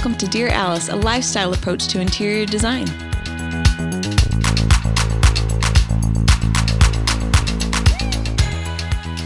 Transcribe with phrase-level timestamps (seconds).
[0.00, 2.86] welcome to Dear Alice, a lifestyle approach to interior design.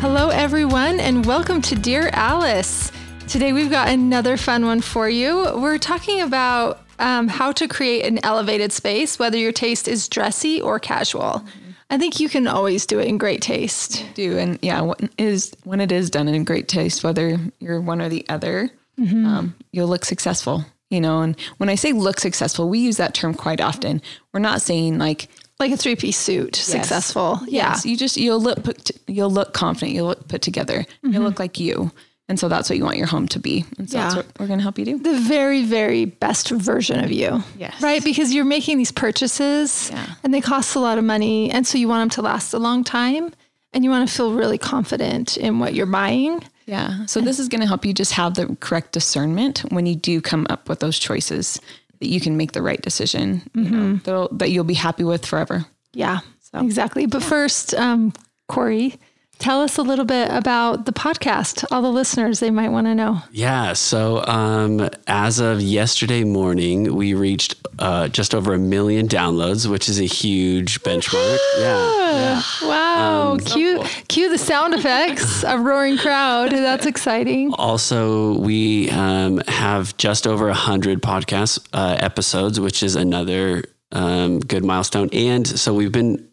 [0.00, 2.90] Hello, everyone, and welcome to Dear Alice.
[3.28, 5.44] Today we've got another fun one for you.
[5.54, 10.60] We're talking about um, how to create an elevated space, whether your taste is dressy
[10.60, 11.44] or casual.
[11.88, 14.04] I think you can always do it in great taste.
[14.14, 18.02] Do and yeah, what is when it is done in great taste, whether you're one
[18.02, 20.64] or the other, um, you'll look successful.
[20.90, 24.00] You know, and when I say look successful, we use that term quite often.
[24.32, 27.40] We're not saying like Like a three piece suit, successful.
[27.46, 27.70] Yeah.
[27.70, 29.92] Yes, you just you'll look put, you'll look confident.
[29.92, 30.84] You'll look put together.
[31.02, 31.90] You'll look like you,
[32.28, 33.64] and so that's what you want your home to be.
[33.78, 34.98] And so that's what we're going to help you do.
[34.98, 37.42] The very, very best version of you.
[37.58, 37.80] Yes.
[37.82, 38.04] Right?
[38.04, 40.06] Because you're making these purchases Yeah.
[40.22, 41.50] and they cost a lot of money.
[41.50, 43.32] And so you want them to last a long time
[43.74, 46.42] and you want to feel really confident in what you're buying.
[46.66, 47.04] Yeah.
[47.06, 50.20] So this is going to help you just have the correct discernment when you do
[50.20, 51.60] come up with those choices
[52.00, 53.42] that you can make the right decision.
[53.54, 55.66] You know, that'll, you'll be happy with forever.
[55.92, 56.20] Yeah,
[56.54, 57.06] exactly.
[57.06, 58.12] But first, um,
[58.48, 58.98] Cory,
[59.38, 61.64] tell us a little bit about the podcast.
[61.70, 63.22] All the listeners, they might want to know.
[63.30, 63.72] Yeah.
[63.72, 69.88] So um, as of yesterday morning, we reached uh, just over a million downloads, which
[69.88, 71.38] is a huge benchmark.
[71.58, 72.00] Yeah.
[72.12, 72.42] yeah.
[72.62, 73.38] Wow.
[73.44, 76.52] cue, cue the sound effects, a roaring crowd.
[76.52, 77.52] That's exciting.
[77.54, 84.40] Also, we um, have just over a hundred podcast uh, episodes, which is another um,
[84.40, 85.08] good milestone.
[85.12, 86.28] And so we've been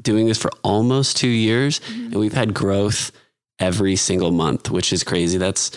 [0.00, 3.12] doing this for almost two years, and we've had growth
[3.58, 5.38] every single month, which is crazy.
[5.38, 5.70] That's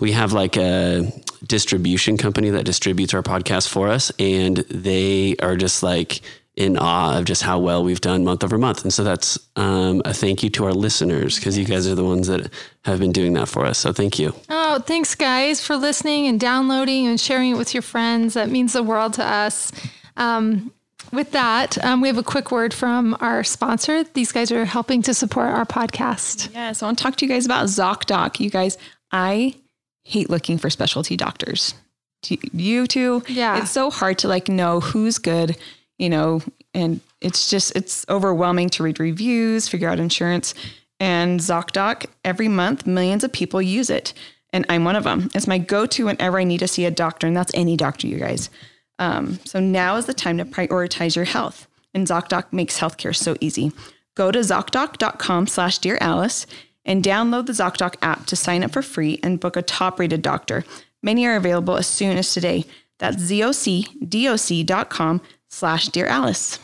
[0.00, 1.10] we have like a
[1.46, 6.20] distribution company that distributes our podcast for us, and they are just like
[6.56, 8.82] in awe of just how well we've done month over month.
[8.84, 12.04] And so that's um, a thank you to our listeners because you guys are the
[12.04, 12.48] ones that
[12.84, 13.78] have been doing that for us.
[13.78, 14.32] So thank you.
[14.48, 18.34] Oh, thanks, guys, for listening and downloading and sharing it with your friends.
[18.34, 19.72] That means the world to us.
[20.16, 20.72] Um,
[21.12, 24.04] with that, um, we have a quick word from our sponsor.
[24.04, 26.52] These guys are helping to support our podcast.
[26.52, 26.72] Yeah.
[26.72, 28.40] So I want to talk to you guys about ZocDoc.
[28.40, 28.78] You guys,
[29.12, 29.54] I
[30.02, 31.74] hate looking for specialty doctors.
[32.22, 33.22] Do You too.
[33.28, 33.58] Yeah.
[33.60, 35.56] It's so hard to like know who's good,
[35.98, 36.40] you know,
[36.72, 40.54] and it's just, it's overwhelming to read reviews, figure out insurance.
[41.00, 44.14] And ZocDoc, every month, millions of people use it.
[44.52, 45.30] And I'm one of them.
[45.34, 48.06] It's my go to whenever I need to see a doctor, and that's any doctor,
[48.06, 48.50] you guys.
[48.98, 51.66] Um, so now is the time to prioritize your health.
[51.92, 53.72] And ZocDoc makes healthcare so easy.
[54.14, 56.46] Go to ZocDoc.com slash Dear Alice
[56.84, 60.22] and download the ZocDoc app to sign up for free and book a top rated
[60.22, 60.64] doctor.
[61.02, 62.64] Many are available as soon as today.
[62.98, 66.58] That's ZocDoc.com slash Dear Alice.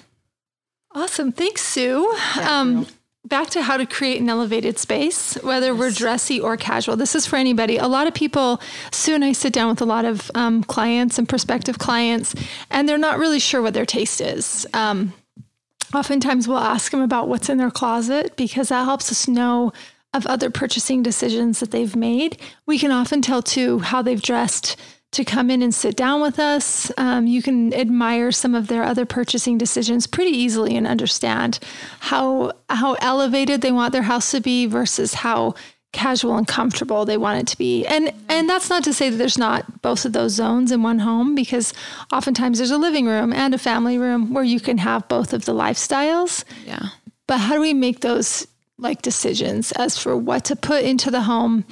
[0.93, 1.33] Awesome.
[1.33, 2.13] Thanks, Sue.
[2.41, 2.87] um,
[3.25, 6.97] back to how to create an elevated space, whether we're dressy or casual.
[6.97, 7.77] This is for anybody.
[7.77, 8.61] A lot of people,
[8.93, 12.35] Sue and I sit down with a lot of um, clients and prospective clients,
[12.71, 14.67] and they're not really sure what their taste is.
[14.73, 15.13] Um,
[15.95, 19.73] oftentimes we'll ask them about what's in their closet because that helps us know
[20.13, 22.41] of other purchasing decisions that they've made.
[22.67, 24.77] We can often tell too how they've dressed
[25.13, 26.93] to come in and sit down with us.
[26.97, 31.59] Um, you can admire some of their other purchasing decisions pretty easily and understand
[31.99, 35.55] how how elevated they want their house to be versus how
[35.93, 37.85] casual and comfortable they want it to be.
[37.87, 41.01] And and that's not to say that there's not both of those zones in one
[41.01, 41.75] home because
[42.13, 45.45] oftentimes there's a living room and a family room where you can have both of
[45.45, 46.45] the lifestyles.
[46.65, 46.91] Yeah.
[47.27, 48.47] But how do we make those
[48.79, 51.65] like decisions as for what to put into the home,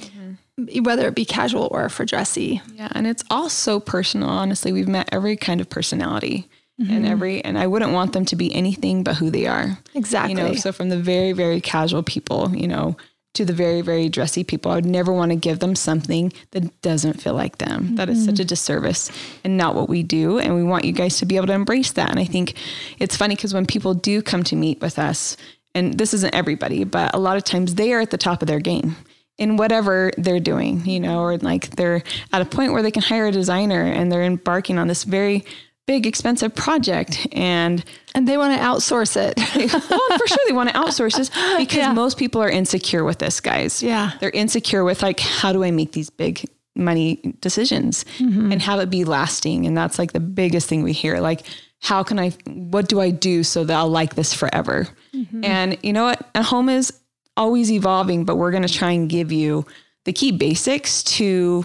[0.81, 2.61] whether it be casual or for dressy?
[2.75, 4.29] Yeah, and it's all so personal.
[4.29, 6.47] Honestly, we've met every kind of personality,
[6.77, 7.05] and mm-hmm.
[7.05, 9.77] every, and I wouldn't want them to be anything but who they are.
[9.95, 10.31] Exactly.
[10.31, 12.95] You know, so from the very, very casual people, you know,
[13.33, 16.81] to the very, very dressy people, I would never want to give them something that
[16.81, 17.95] doesn't feel like them.
[17.95, 18.47] That is such a mm-hmm.
[18.47, 19.11] disservice
[19.43, 20.39] and not what we do.
[20.39, 22.09] And we want you guys to be able to embrace that.
[22.09, 22.55] And I think
[22.97, 25.37] it's funny because when people do come to meet with us,
[25.75, 28.47] and this isn't everybody, but a lot of times they are at the top of
[28.47, 28.95] their game
[29.39, 32.03] in whatever they're doing, you know, or like they're
[32.33, 35.45] at a point where they can hire a designer and they're embarking on this very
[35.87, 37.25] big, expensive project.
[37.31, 37.83] And
[38.13, 39.37] and they want to outsource it.
[39.89, 41.93] well, for sure they want to outsource this because Yeah.
[41.93, 43.81] most people are insecure with this, guys.
[43.81, 44.11] Yeah.
[44.19, 46.45] They're insecure with like, how do I make these big
[46.75, 48.51] money decisions mm-hmm.
[48.51, 49.65] and have it be lasting?
[49.65, 51.21] And that's like the biggest thing we hear.
[51.21, 51.41] Like,
[51.81, 54.87] how can I, what do I do so that I'll like this forever?
[55.15, 55.45] Mm-hmm.
[55.45, 56.29] And you know what?
[56.35, 56.91] A home is
[57.39, 59.65] always evolving, but we're going to try and give you
[60.05, 61.63] the key basics to,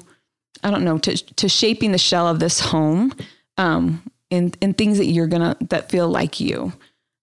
[0.63, 3.13] I don't know, to, to shaping the shell of this home
[3.59, 6.73] um, and, and things that you're going to, that feel like you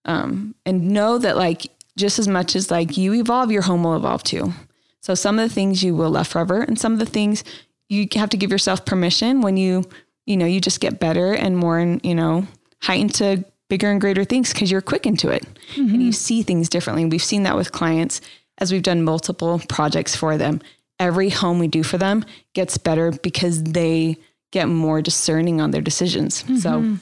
[0.04, 1.66] um, and know that like
[1.96, 4.52] just as much as like you evolve, your home will evolve too.
[5.00, 7.42] So some of the things you will love forever, and some of the things
[7.88, 9.84] you have to give yourself permission when you
[10.26, 12.46] you know, you just get better and more and, you know,
[12.80, 15.44] heightened to bigger and greater things because you're quick into it
[15.74, 15.94] mm-hmm.
[15.94, 17.04] and you see things differently.
[17.04, 18.20] We've seen that with clients
[18.62, 20.60] as we've done multiple projects for them.
[21.00, 22.24] Every home we do for them
[22.54, 24.16] gets better because they
[24.52, 26.44] get more discerning on their decisions.
[26.44, 26.56] Mm-hmm.
[26.58, 26.98] So,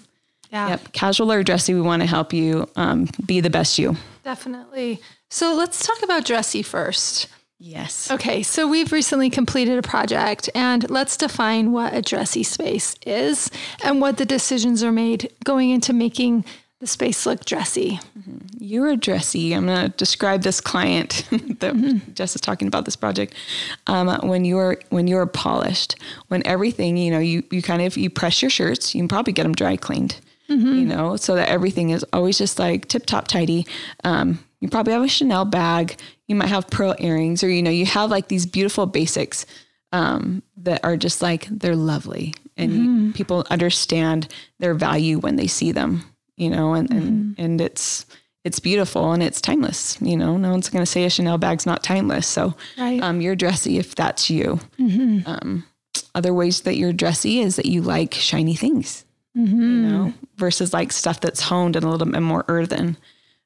[0.51, 0.69] yeah.
[0.71, 0.93] Yep.
[0.93, 3.95] Casual or dressy, we want to help you um, be the best you.
[4.25, 5.01] Definitely.
[5.29, 7.29] So let's talk about dressy first.
[7.59, 8.11] Yes.
[8.11, 13.51] Okay, so we've recently completed a project and let's define what a dressy space is
[13.85, 16.47] and what the decisions are made going into making
[16.81, 18.01] the space looked dressy.
[18.19, 18.39] Mm-hmm.
[18.59, 19.53] You're dressy.
[19.53, 22.13] I'm going to describe this client that mm-hmm.
[22.15, 23.35] Jess is talking about this project.
[23.87, 25.97] Um, when you're when you're polished,
[26.29, 28.95] when everything you know, you you kind of you press your shirts.
[28.95, 30.17] You can probably get them dry cleaned.
[30.49, 30.75] Mm-hmm.
[30.75, 33.67] You know, so that everything is always just like tip top tidy.
[34.03, 35.97] Um, you probably have a Chanel bag.
[36.27, 39.47] You might have pearl earrings, or you know, you have like these beautiful basics
[39.93, 43.13] um, that are just like they're lovely, and mm-hmm.
[43.13, 44.29] people understand
[44.59, 46.10] their value when they see them.
[46.41, 47.43] You know, and and mm-hmm.
[47.43, 48.07] and it's
[48.45, 49.99] it's beautiful and it's timeless.
[50.01, 52.27] You know, no one's going to say a Chanel bag's not timeless.
[52.27, 53.03] So, right.
[53.03, 54.59] um, you're dressy if that's you.
[54.79, 55.29] Mm-hmm.
[55.29, 55.65] Um,
[56.15, 59.05] other ways that you're dressy is that you like shiny things.
[59.37, 59.61] Mm-hmm.
[59.61, 62.97] You know, versus like stuff that's honed and a little bit more earthen.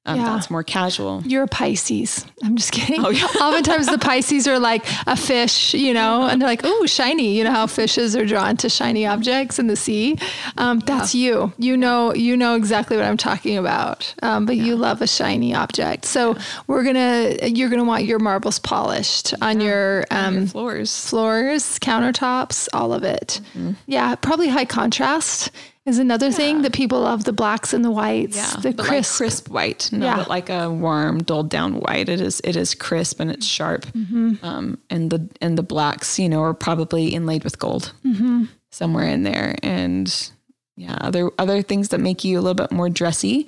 [0.06, 0.24] Um, yeah.
[0.34, 1.22] That's more casual.
[1.24, 2.26] You're a Pisces.
[2.42, 3.04] I'm just kidding.
[3.04, 3.24] Oh, yeah.
[3.40, 7.38] Oftentimes the Pisces are like a fish, you know, and they're like, oh, shiny.
[7.38, 10.18] You know how fishes are drawn to shiny objects in the sea.
[10.58, 11.26] Um, that's yeah.
[11.26, 11.52] you.
[11.56, 14.14] You know, you know exactly what I'm talking about.
[14.22, 16.04] Um, but you love a shiny object.
[16.04, 16.36] So
[16.66, 21.78] we're gonna, you're gonna want your marbles polished on your, on your um, floors, floors,
[21.78, 23.40] countertops, all of it.
[23.54, 23.72] Mm-hmm.
[23.86, 25.50] Yeah, probably high contrast
[25.86, 26.32] is another yeah.
[26.32, 28.36] thing that people love the blacks and the whites.
[28.36, 30.24] Yeah, the crisp, like crisp white, not yeah.
[30.24, 32.08] like a warm, dulled down white.
[32.08, 33.84] It is it is crisp and it's sharp.
[33.86, 34.44] Mm-hmm.
[34.44, 38.44] Um, and the and the blacks, you know, are probably inlaid with gold mm-hmm.
[38.70, 39.56] somewhere in there.
[39.62, 40.30] And
[40.76, 43.46] yeah, other other things that make you a little bit more dressy.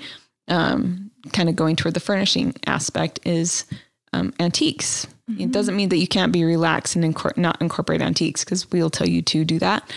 [0.48, 3.64] Um, kind of going toward the furnishing aspect is
[4.12, 5.06] um, antiques.
[5.30, 5.40] Mm-hmm.
[5.40, 8.90] It doesn't mean that you can't be relaxed and incor- not incorporate antiques because we'll
[8.90, 9.90] tell you to do that.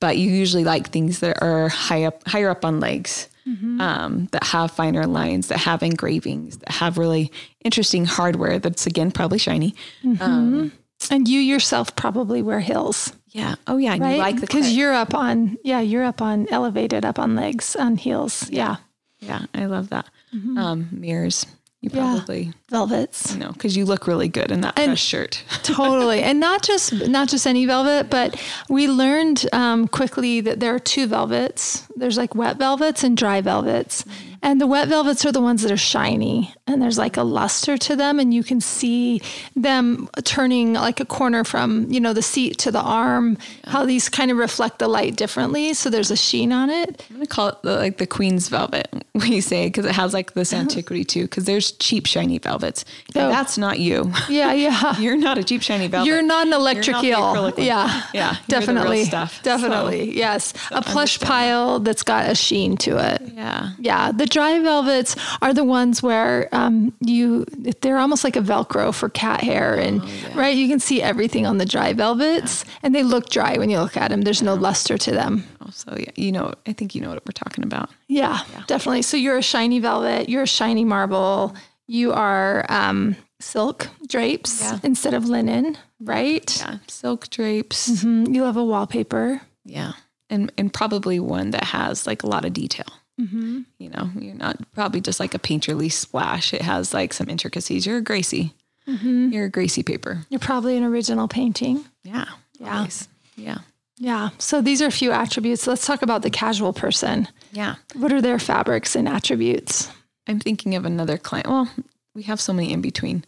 [0.00, 3.80] But you usually like things that are high up, higher up on legs, mm-hmm.
[3.80, 7.32] um, that have finer lines, that have engravings, that have really
[7.64, 8.58] interesting hardware.
[8.58, 9.74] That's again probably shiny.
[10.04, 10.22] Mm-hmm.
[10.22, 10.72] Um,
[11.10, 13.12] and you yourself probably wear heels.
[13.28, 13.56] Yeah.
[13.66, 13.96] Oh yeah.
[13.98, 14.12] Right?
[14.12, 17.76] You like the because you're up on yeah you're up on elevated up on legs
[17.76, 18.48] on heels.
[18.50, 18.76] Yeah.
[19.20, 20.06] Yeah, I love that.
[20.34, 20.58] Mm-hmm.
[20.58, 21.46] Um, mirrors.
[21.80, 22.52] You probably yeah.
[22.68, 23.32] Velvets.
[23.32, 25.42] You know, because you look really good in that and shirt.
[25.62, 30.74] totally, and not just not just any velvet, but we learned um, quickly that there
[30.74, 31.86] are two velvets.
[31.96, 34.36] There's like wet velvets and dry velvets, mm-hmm.
[34.46, 37.76] And the wet velvets are the ones that are shiny and there's like a luster
[37.78, 39.20] to them and you can see
[39.56, 44.08] them turning like a corner from, you know, the seat to the arm, how these
[44.08, 45.74] kind of reflect the light differently.
[45.74, 47.04] So there's a sheen on it.
[47.10, 50.14] I'm going to call it the, like the queen's velvet, we say, because it has
[50.14, 50.62] like this uh-huh.
[50.62, 52.84] antiquity too, because there's cheap shiny velvets.
[53.14, 53.28] Oh.
[53.28, 54.12] That's not you.
[54.28, 54.98] Yeah, yeah.
[54.98, 56.06] You're not a cheap shiny velvet.
[56.06, 57.52] You're not an electric eel.
[57.58, 58.02] Yeah.
[58.12, 58.36] Yeah.
[58.48, 59.04] Definitely.
[59.04, 59.42] stuff.
[59.42, 60.12] Definitely.
[60.12, 60.54] So, yes.
[60.68, 61.84] So a plush pile that.
[61.84, 63.22] that's got a sheen to it.
[63.34, 63.70] Yeah.
[63.78, 64.12] Yeah.
[64.12, 67.44] The dry velvets are the ones where um, you
[67.80, 70.38] they're almost like a velcro for cat hair and oh, yeah.
[70.38, 72.72] right you can see everything on the dry velvets yeah.
[72.82, 74.46] and they look dry when you look at them there's yeah.
[74.46, 77.64] no luster to them so yeah you know i think you know what we're talking
[77.64, 81.54] about yeah, definitely so you're a shiny velvet you're a shiny marble
[81.86, 88.32] you are um, silk drapes instead of linen right yeah silk drapes mm-hmm.
[88.34, 89.92] You have a wallpaper yeah
[90.30, 92.86] and and probably one that has like a lot of detail
[93.20, 93.60] Mm-hmm.
[93.78, 96.52] You know, you're not probably just like a painterly splash.
[96.52, 97.86] It has like some intricacies.
[97.86, 98.52] You're a Gracie.
[98.86, 99.30] Mm-hmm.
[99.30, 100.24] You're a Gracie paper.
[100.28, 101.84] You're probably an original painting.
[102.04, 102.26] Yeah.
[102.58, 102.78] Yeah.
[102.78, 103.08] Always.
[103.36, 103.58] Yeah.
[103.98, 104.30] Yeah.
[104.38, 105.66] So these are a few attributes.
[105.66, 107.28] Let's talk about the casual person.
[107.52, 107.76] Yeah.
[107.94, 109.90] What are their fabrics and attributes?
[110.26, 111.48] I'm thinking of another client.
[111.48, 111.70] Well,
[112.14, 113.24] we have so many in between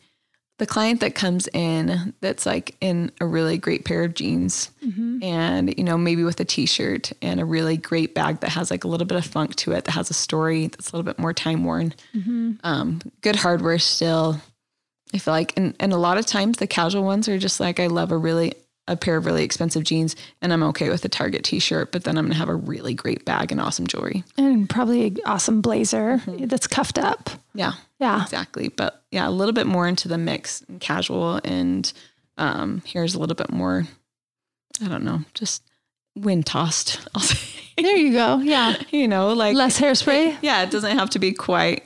[0.58, 5.22] the client that comes in that's like in a really great pair of jeans mm-hmm.
[5.22, 8.84] and you know maybe with a t-shirt and a really great bag that has like
[8.84, 11.18] a little bit of funk to it that has a story that's a little bit
[11.18, 12.52] more time worn mm-hmm.
[12.64, 14.40] um, good hardware still
[15.14, 17.78] i feel like and, and a lot of times the casual ones are just like
[17.78, 18.52] i love a really
[18.88, 22.18] a pair of really expensive jeans and I'm okay with a Target t-shirt, but then
[22.18, 24.24] I'm going to have a really great bag and awesome jewelry.
[24.36, 26.46] And probably an awesome blazer mm-hmm.
[26.46, 27.30] that's cuffed up.
[27.54, 27.72] Yeah.
[28.00, 28.22] Yeah.
[28.22, 28.68] Exactly.
[28.68, 31.92] But yeah, a little bit more into the mix and casual and
[32.38, 33.84] um here's a little bit more
[34.82, 35.62] I don't know, just
[36.16, 37.06] wind tossed.
[37.80, 38.38] There you go.
[38.38, 38.74] Yeah.
[38.90, 40.38] you know, like less hairspray.
[40.42, 41.84] Yeah, it doesn't have to be quite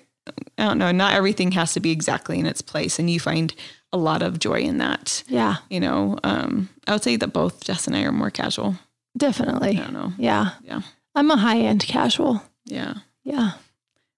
[0.57, 3.55] I don't know, not everything has to be exactly in its place and you find
[3.93, 5.23] a lot of joy in that.
[5.29, 5.57] Yeah.
[5.71, 8.77] You know, um, I would say that both Jess and I are more casual.
[9.17, 9.71] Definitely.
[9.79, 10.13] I don't know.
[10.19, 10.51] Yeah.
[10.63, 10.81] Yeah.
[11.15, 12.43] I'm a high end casual.
[12.65, 12.95] Yeah.
[13.25, 13.53] Yeah.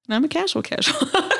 [0.06, 1.08] And I'm a casual casual.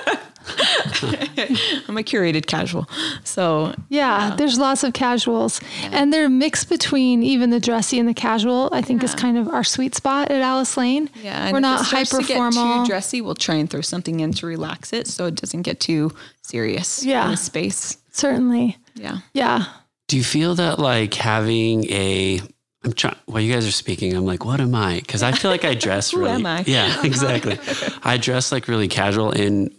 [1.89, 2.89] I'm a curated casual.
[3.25, 8.15] So Yeah, there's lots of casuals, and they're mixed between even the dressy and the
[8.15, 8.69] casual.
[8.73, 11.11] I think is kind of our sweet spot at Alice Lane.
[11.23, 12.85] yeah, we're not hyper formal.
[12.85, 13.21] Too dressy.
[13.21, 17.05] We'll try and throw something in to relax it, so it doesn't get too serious.
[17.05, 17.25] Yeah.
[17.25, 17.99] in the space.
[18.11, 19.19] Certainly, Yeah.
[19.33, 19.65] yeah.
[20.09, 22.41] Do you feel that like having a
[22.85, 24.97] I'm trying while you guys are speaking, I'm like, what am I?
[25.01, 26.63] Because I feel like I dress Who really am I?
[26.67, 27.59] Yeah, exactly.
[28.03, 29.75] I dress like really casual in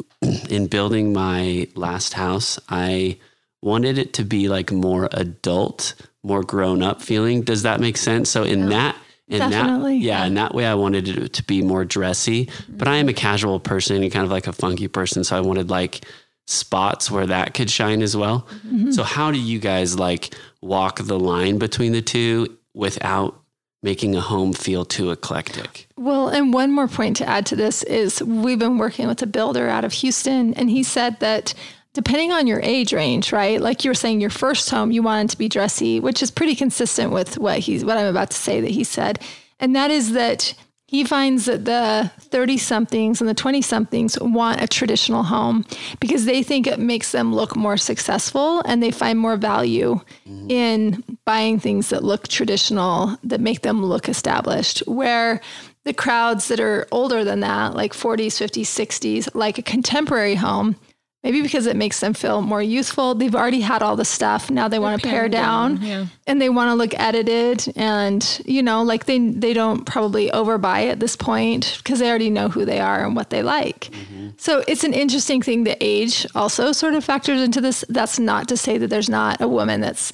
[0.50, 2.60] in building my last house.
[2.70, 3.18] I
[3.62, 7.42] wanted it to be like more adult, more grown up feeling.
[7.42, 8.30] Does that make sense?
[8.30, 8.96] So in that
[9.28, 10.26] in Definitely, that yeah, yeah.
[10.28, 12.50] in that way I wanted it to be more dressy.
[12.70, 15.24] But I am a casual person and kind of like a funky person.
[15.24, 16.06] So I wanted like
[16.46, 18.48] spots where that could shine as well.
[18.68, 18.92] Mm-hmm.
[18.92, 23.42] So how do you guys like walk the line between the two without
[23.86, 25.88] making a home feel too eclectic?
[25.96, 29.28] Well, and one more point to add to this is we've been working with a
[29.28, 31.54] builder out of Houston, and he said that
[31.94, 33.62] depending on your age range, right?
[33.62, 36.56] Like you were saying, your first home you wanted to be dressy, which is pretty
[36.56, 39.20] consistent with what he's what I'm about to say that he said,
[39.60, 40.56] and that is that
[40.96, 45.66] he finds that the 30 somethings and the 20 somethings want a traditional home
[46.00, 50.00] because they think it makes them look more successful and they find more value
[50.48, 54.80] in buying things that look traditional, that make them look established.
[54.88, 55.42] Where
[55.84, 60.78] the crowds that are older than that, like 40s, 50s, 60s, like a contemporary home,
[61.26, 63.16] maybe because it makes them feel more youthful.
[63.16, 64.52] They've already had all the stuff.
[64.52, 66.06] Now they want to pare down, down, yeah.
[66.28, 67.74] and they want to look edited.
[67.76, 72.30] And, you know, like they, they don't probably overbuy at this point because they already
[72.30, 73.86] know who they are and what they like.
[73.86, 74.30] Mm-hmm.
[74.38, 77.84] So it's an interesting thing that age also sort of factors into this.
[77.90, 80.12] That's not to say that there's not a woman that's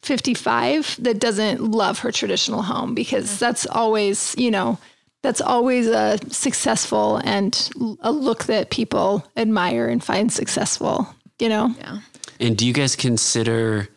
[0.00, 4.78] 55 that doesn't love her traditional home because that's always, you know,
[5.24, 11.08] that's always a successful and a look that people admire and find successful,
[11.40, 11.74] you know?
[11.78, 12.00] Yeah.
[12.38, 13.88] And do you guys consider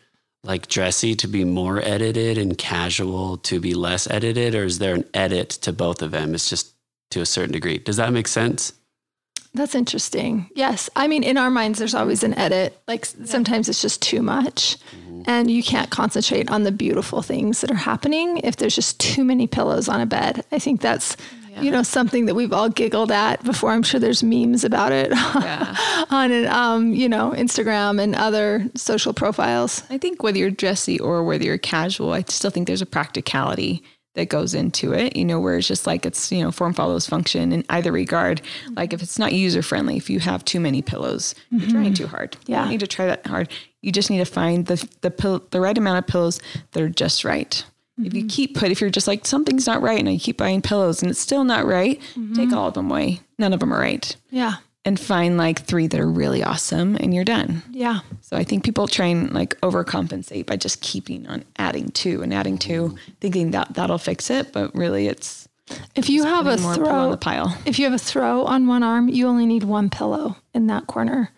[0.42, 4.94] like dressy to be more edited and casual to be less edited, or is there
[4.94, 6.34] an edit to both of them?
[6.34, 6.72] It's just
[7.10, 7.76] to a certain degree.
[7.76, 8.72] Does that make sense?
[9.58, 10.48] That's interesting.
[10.54, 10.88] Yes.
[10.96, 12.80] I mean, in our minds, there's always an edit.
[12.88, 14.76] Like s- sometimes it's just too much.
[15.26, 19.24] And you can't concentrate on the beautiful things that are happening if there's just too
[19.24, 20.44] many pillows on a bed.
[20.52, 21.16] I think that's,
[21.60, 23.72] you know, something that we've all giggled at before.
[23.72, 25.74] I'm sure there's memes about it Yeah.
[26.08, 29.82] on, um, you know, Instagram and other social profiles.
[29.90, 33.82] I think whether you're dressy or whether you're casual, I still think there's a practicality
[34.18, 37.06] that goes into it, you know, where it's just like it's, you know, form follows
[37.06, 38.42] function in either regard.
[38.74, 41.70] Like if it's not user friendly, if you have too many pillows, you're mm-hmm.
[41.70, 42.36] trying too hard.
[42.46, 42.62] You Yeah.
[42.62, 43.48] don't need to try that hard.
[43.80, 46.40] You just need to find the the pill, the right amount of pillows
[46.72, 47.64] that are just right.
[48.00, 48.28] If you mm-hmm.
[48.28, 51.10] keep put, if you're just like something's not right, and you keep buying pillows and
[51.10, 52.32] it's still not right, mm-hmm.
[52.32, 53.20] take all of them away.
[53.38, 54.54] None of them are right, Yeah.
[54.84, 57.62] And find like three that are really awesome, and you're done.
[57.70, 58.00] Yeah.
[58.20, 62.32] So I think people try and like overcompensate by just keeping on adding two and
[62.32, 63.12] adding two, mm-hmm.
[63.20, 65.48] thinking that that'll fix it, but really it's
[65.94, 67.58] If you have a putting more pillow on throw, the pile.
[67.66, 70.86] if you have a throw on one arm, you only need one pillow in that
[70.86, 71.30] corner.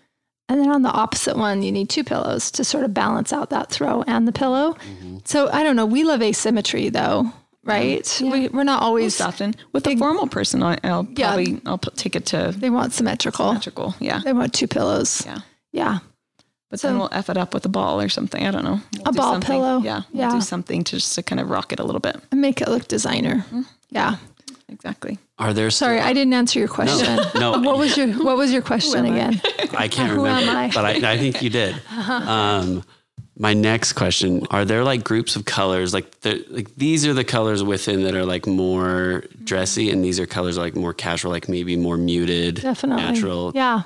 [0.48, 3.50] And then on the opposite one, you need two pillows to sort of balance out
[3.50, 4.74] that throw and the pillow.
[4.74, 5.18] Mm-hmm.
[5.24, 5.86] So I don't know.
[5.86, 7.32] We love asymmetry though,
[7.64, 8.18] right?
[8.22, 11.28] We, we're not always, Most often with a formal person, I- I'll Yeah.
[11.34, 13.48] probably I'll put, take it to they want symmetrical.
[13.48, 13.94] symmetrical.
[14.00, 15.22] Yeah, They want two pillows.
[15.26, 15.38] yeah.
[15.72, 15.98] Yeah.
[16.70, 18.46] But So- then we'll f it up with a ball or something.
[18.46, 18.80] I don't know.
[18.96, 19.46] We'll A do ball something.
[19.46, 19.80] pillow.
[19.82, 20.34] Yeah, we'll Yeah.
[20.34, 22.16] do something to just to kind of rock it a little bit.
[22.30, 23.36] And make it look designer.
[23.48, 23.62] Mm-hmm.
[23.90, 24.16] Yeah.
[24.68, 25.18] Exactly.
[25.38, 27.18] Are there Sorry, I didn't answer your question.
[27.34, 27.58] no.
[27.60, 29.16] What was your What was your question am I?
[29.16, 29.40] again?
[29.76, 30.70] I can't Who remember, am I?
[30.72, 31.74] but I, I think you did.
[32.08, 32.84] Um,
[33.40, 35.94] my next question: Are there like groups of colors?
[35.94, 40.20] Like, the, like these are the colors within that are like more dressy, and these
[40.20, 43.02] are colors like more casual, like maybe more muted, Definitely.
[43.02, 43.52] natural.
[43.54, 43.82] Yeah.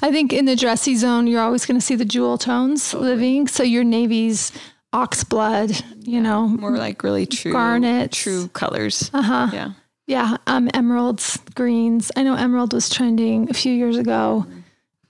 [0.00, 3.46] I think in the dressy zone, you're always going to see the jewel tones living.
[3.46, 4.52] So your navy's
[4.94, 9.10] oxblood, you know, More like really true garnet true colors.
[9.12, 9.48] Uh huh.
[9.52, 9.70] Yeah.
[10.06, 12.10] yeah, um, emeralds, greens.
[12.16, 14.46] I know emerald was trending a few years ago.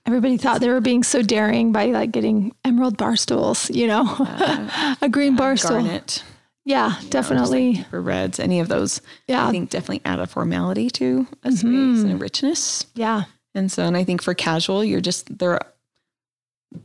[0.05, 4.03] Everybody thought they were being so daring by like getting emerald bar stools, you know,
[5.01, 5.81] a green bar stool.
[5.81, 6.23] Garnet.
[6.63, 7.85] Yeah, definitely.
[7.89, 9.47] For reds, any of those, Yeah.
[9.47, 11.55] I think definitely add a formality to a mm-hmm.
[11.95, 12.85] space and a richness.
[12.95, 13.23] yeah.
[13.53, 15.59] And so, and I think for casual, you're just they're,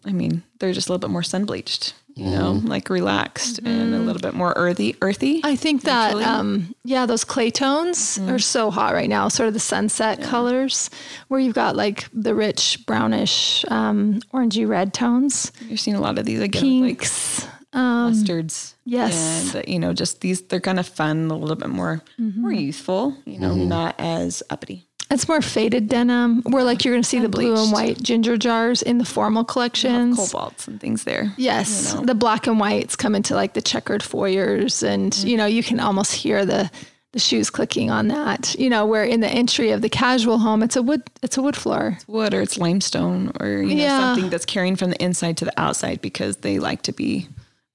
[0.04, 3.94] I mean, they're just a little bit more sun bleached, you know, like relaxed and
[3.94, 5.40] a little bit more earthy, earthy.
[5.44, 9.54] I think that, um, yeah, those clay tones are so hot right now, sort of
[9.54, 10.90] the sunset colors,
[11.28, 16.18] where you've got like the rich brownish, um, orangey red tones, You're seeing a lot
[16.18, 17.46] of these again, with, like pinks.
[17.72, 18.74] mustards.
[18.84, 19.54] yes.
[19.54, 22.52] And, uh, you know, just these, they're kind of fun, a little bit more, more
[22.52, 24.86] youthful, you know, not as uppity.
[25.10, 28.36] It's more faded denim, where like you're going to see the blue and white ginger
[28.36, 30.16] jars in the formal collections.
[30.18, 31.32] Cobalts and things there.
[31.36, 32.06] Yes, you know.
[32.06, 35.26] the black and whites come into like the checkered foyers, and Mm-hmm.
[35.28, 36.70] you know you can almost hear the
[37.12, 38.54] the shoes clicking on that.
[38.56, 41.42] You know, where in the entry of the casual home, it's a wood it's a
[41.42, 41.98] wood floor.
[42.06, 43.98] Wood or it's limestone or, you know, Yeah.
[43.98, 47.26] something that's carrying from the inside to the outside because they like to be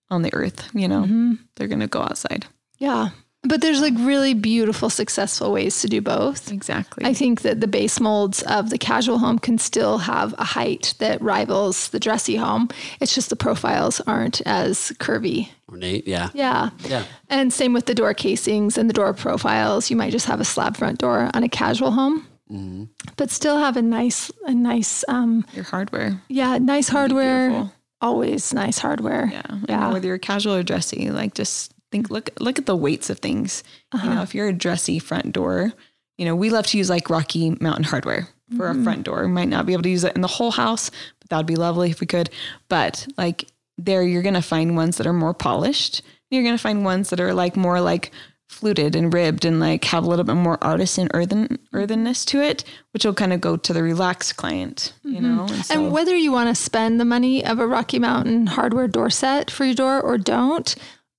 [0.09, 1.33] on the earth, you know, Mm-hmm.
[1.57, 2.45] they're going to go outside.
[2.79, 3.09] Yeah,
[3.47, 6.51] but there's like really beautiful, successful ways to do both.
[6.51, 7.05] Exactly.
[7.05, 10.93] I think that the base molds of the casual home can still have a height
[10.99, 12.69] that rivals the dressy home.
[12.99, 15.49] It's just the profiles aren't as curvy.
[15.69, 16.07] Ornate.
[16.07, 16.29] Yeah.
[16.33, 16.69] Yeah.
[16.87, 17.03] Yeah.
[17.29, 19.89] And same with the door casings and the door profiles.
[19.89, 22.27] You might just have a slab front door on a casual home,
[23.17, 26.21] but still have a nice, a nice, um, Your hardware.
[26.29, 27.49] yeah, nice hardware.
[27.49, 27.71] beautiful.
[28.01, 29.29] Always nice hardware.
[29.31, 29.41] Yeah.
[29.49, 29.79] I Yeah.
[29.79, 33.19] know whether you're casual or dressy, like just think, look, look at the weights of
[33.19, 33.63] things.
[33.91, 34.07] Uh-huh.
[34.07, 35.73] You know, if you're a dressy front door,
[36.17, 38.81] you know, we love to use like Rocky Mountain hardware for Mm-hmm.
[38.81, 39.21] a front door.
[39.23, 41.45] We might not be able to use it in the whole house, but that would
[41.47, 42.29] be lovely if we could.
[42.69, 43.45] But like
[43.77, 46.01] there, you're going to find ones that are more polished.
[46.29, 48.11] You're going to find ones that are like more like
[48.47, 52.63] fluted and ribbed and like have a little bit more artisan earthen earthenness to it,
[52.93, 55.41] which will kind of go to the relaxed client, you know?
[55.41, 55.83] And so, Mm-hmm.
[55.85, 59.49] And whether you want to spend the money of a Rocky Mountain hardware door set
[59.49, 60.75] for your door or don't,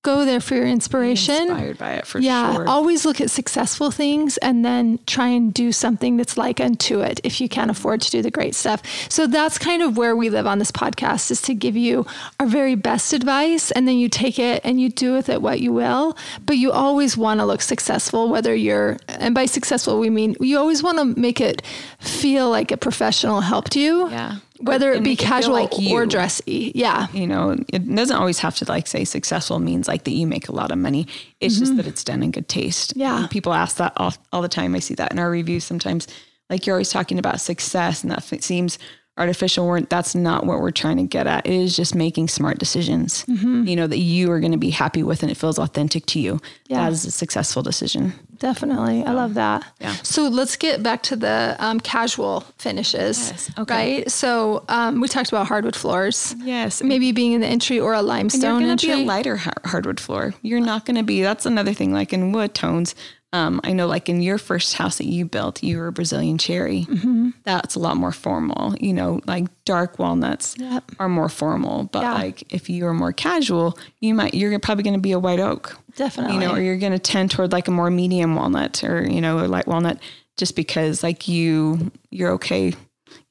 [0.06, 1.42] go there for your inspiration.
[1.50, 2.68] inspired by it for Yeah, sure.
[2.68, 7.20] always look at successful things and then try and do something that's like unto it
[7.24, 8.80] if you can't afford to do the great stuff.
[9.10, 12.06] So that's kind of where we live on this podcast is to give you
[12.40, 15.60] our very best advice and then you take it and you do with it what
[15.60, 20.10] you will, but you always want to look successful whether you're and by successful we
[20.10, 21.62] mean you always want to make it
[21.98, 24.08] feel like a professional helped you.
[24.10, 24.36] Yeah.
[24.60, 26.72] Whether it be make it feel casual like or dressy.
[26.74, 27.08] Yeah.
[27.12, 30.48] you know, it doesn't always have to like say successful means like that you make
[30.48, 31.06] a lot of money.
[31.40, 32.90] It's just that it's done in good taste.
[32.90, 33.00] Mm-hmm.
[33.00, 33.20] Yeah.
[33.20, 34.74] And people ask that all, all the time.
[34.74, 36.06] I see that in our reviews sometimes.
[36.48, 38.78] Like you're always talking about success and that seems
[39.18, 39.66] artificial.
[39.66, 41.46] We're, that's not what we're trying to get at.
[41.46, 43.64] It is just making smart decisions, Mm-hmm.
[43.66, 46.20] you know, that you are going to be happy with and it feels authentic to
[46.20, 46.40] you.
[46.68, 46.84] Yeah.
[46.84, 48.12] That is a successful decision.
[48.38, 49.02] Definitely.
[49.04, 49.64] I love that.
[49.80, 49.92] Yeah.
[50.02, 53.30] So let's get back to the um, casual finishes.
[53.30, 53.96] Yes, okay.
[53.98, 54.10] Right.
[54.10, 56.34] So um, we talked about hardwood floors.
[56.44, 56.82] Yes.
[56.82, 58.88] Maybe being in the entry or a And you're limestone going to entry.
[58.88, 60.34] be a lighter hardwood floor.
[60.42, 61.22] You're not going to be.
[61.22, 61.94] That's another thing.
[61.94, 62.94] Like in wood tones,
[63.36, 63.86] um, I know.
[63.86, 66.86] Like in your first house that you built, you were a Brazilian cherry.
[66.88, 67.30] Mm-hmm.
[67.44, 68.74] That's a lot more formal.
[68.80, 70.92] You know, like dark walnuts Yep.
[70.98, 71.84] are more formal.
[71.92, 72.14] But Yeah.
[72.14, 74.34] like if you are more casual, you might.
[74.34, 75.76] You're probably going to be a white oak.
[75.96, 76.34] Definitely.
[76.34, 79.20] You know, or you're going to tend toward like a more medium walnut or you
[79.20, 79.98] know a light walnut,
[80.36, 82.74] just because like you you're okay.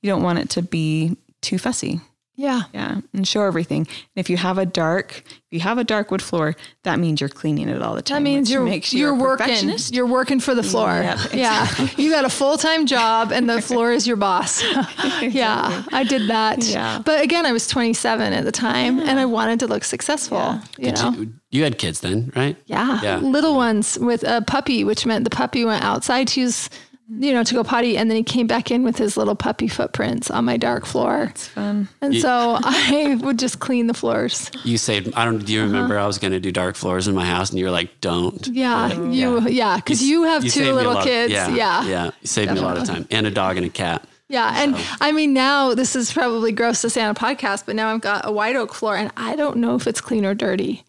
[0.02, 2.00] You don't want it to be too fussy.
[2.36, 2.63] Yeah.
[2.74, 3.82] Yeah, and show everything.
[3.82, 7.21] And if you have a dark, if you have a dark wood floor, that means
[7.21, 8.24] you're cleaning it all the time.
[8.24, 9.71] That means you're makes you you're working.
[9.91, 10.89] You're working for the mm, floor.
[11.02, 14.63] Yep, Yeah, you got a full time job, and the floor is your boss.
[15.21, 16.63] Yeah, I did that.
[16.63, 17.02] Yeah.
[17.04, 20.60] but again, I was 27 at the time, and I wanted to look successful.
[20.78, 21.12] You Did know.
[21.12, 22.56] you, you had kids then, right?
[22.65, 23.00] Yeah.
[23.02, 23.17] Yeah.
[23.17, 26.69] Little ones with a puppy, which meant the puppy went outside to use,
[27.08, 27.98] you know, to go potty.
[27.98, 31.28] And then he came back in with his little puppy footprints on my dark floor.
[31.32, 31.88] It's fun.
[32.02, 34.50] And You- so I would just clean the floors.
[34.63, 35.68] You said, I don't, do you Uh-huh.
[35.72, 38.02] remember I was going to do dark floors in my house and you were like,
[38.02, 38.48] don't.
[38.48, 38.91] Yeah.
[38.94, 39.80] You, yeah.
[39.82, 41.32] Cause you, have You two little lot- kids.
[41.32, 41.50] Yeah.
[41.50, 41.86] Yeah.
[41.86, 42.06] Yeah.
[42.22, 44.08] You saved me a lot of time and a dog and a cat.
[44.28, 44.63] Yeah.
[44.63, 47.94] And I mean, now this is probably gross to say on a podcast, but now
[47.94, 50.84] I've got a white oak floor and I don't know if it's clean or dirty.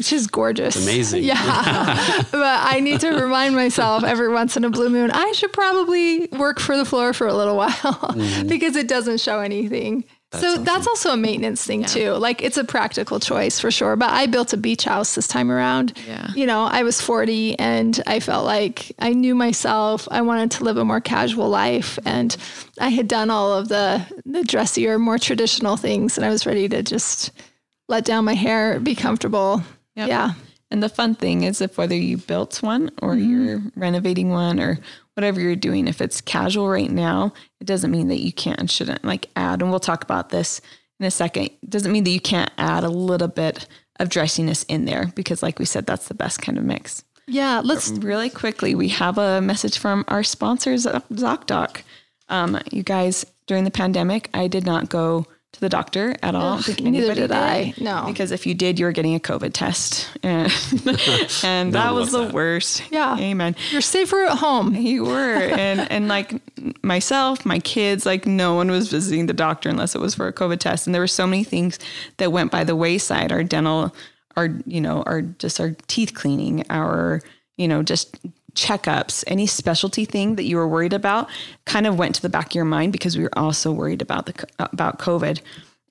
[0.00, 0.82] Which is gorgeous.
[0.82, 1.24] amazing.
[1.24, 1.34] Yeah.
[2.32, 6.26] but I need to remind myself every once in a blue moon, I should probably
[6.28, 8.48] work for the floor for a little while mm-hmm.
[8.48, 10.04] because it doesn't show anything.
[10.32, 12.12] so that's also a maintenance thing too.
[12.12, 13.94] Like it's a practical choice for sure.
[13.94, 15.92] But I built a beach house this time around.
[16.08, 16.30] Yeah.
[16.34, 20.08] You know, I was 40 and I felt like I knew myself.
[20.10, 22.34] I wanted to live a more casual life and
[22.80, 26.70] I had done all of the the dressier, more traditional things and I was ready
[26.70, 27.32] to just
[27.86, 29.62] let down my hair, be comfortable.
[29.96, 30.08] Yep.
[30.08, 30.32] Yeah.
[30.70, 33.44] And the fun thing is if whether you built one or Mm-hmm.
[33.46, 34.78] you're renovating one or
[35.14, 38.70] whatever you're doing, if it's casual right now, it doesn't mean that you can't and
[38.70, 39.62] shouldn't like add.
[39.62, 40.60] And we'll talk about this
[41.00, 41.46] in a second.
[41.62, 43.66] It doesn't mean that you can't add a little bit
[43.98, 47.02] of dressiness in there because, like we said, that's the best kind of mix.
[47.26, 51.82] Yeah, let's Really quickly, we have a message from our sponsors, ZocDoc.
[52.28, 56.58] Um, you guys, during the pandemic, I did not go to the doctor at all.
[56.58, 57.74] I neither anybody did I.
[57.80, 58.04] No.
[58.06, 60.08] Because if you did, you were getting a COVID test.
[60.22, 60.52] And,
[61.44, 62.34] and that was the that.
[62.34, 62.82] worst.
[62.90, 63.18] Yeah.
[63.18, 63.56] Amen.
[63.70, 64.74] You're safer at home.
[64.76, 65.34] You were.
[65.34, 66.34] And and like
[66.82, 70.32] myself, my kids, like no one was visiting the doctor unless it was for a
[70.32, 70.86] COVID test.
[70.86, 71.78] And there were so many things
[72.18, 73.32] that went by the wayside.
[73.32, 73.94] Our dental,
[74.36, 77.22] our, you know, our just our teeth cleaning, our,
[77.56, 78.16] you know, just
[78.54, 81.28] checkups, any specialty thing that you were worried about
[81.64, 84.26] kind of went to the back of your mind because we were also worried about
[84.26, 85.40] the about COVID.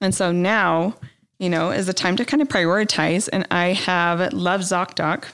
[0.01, 0.95] And so now,
[1.39, 3.29] you know, is the time to kind of prioritize.
[3.31, 5.25] And I have Love ZocDoc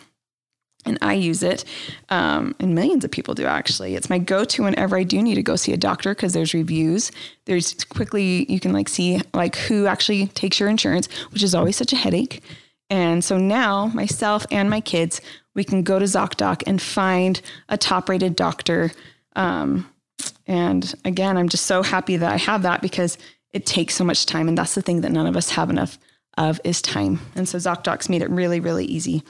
[0.85, 1.65] and I use it,
[2.09, 3.95] um, and millions of people do actually.
[3.95, 7.11] It's my go-to whenever I do need to go see a doctor because there's reviews.
[7.45, 11.75] There's quickly you can like see like who actually takes your insurance, which is always
[11.75, 12.43] such a headache.
[12.89, 15.21] And so now myself and my kids,
[15.55, 18.91] we can go to ZocDoc and find a top-rated doctor.
[19.35, 19.89] Um,
[20.45, 23.17] and again, I'm just so happy that I have that because
[23.53, 25.97] it takes so much time, and that's the thing that none of us have enough
[26.37, 27.19] of is time.
[27.35, 29.23] And so ZocDoc's made it really, really easy.